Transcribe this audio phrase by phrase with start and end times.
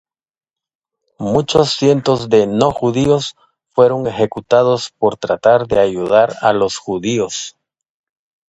[1.19, 3.35] Muchos cientos de no judíos
[3.69, 7.55] fueron ejecutados por tratar de ayudar a los judíos.